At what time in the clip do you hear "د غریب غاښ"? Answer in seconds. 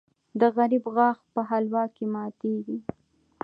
0.39-1.19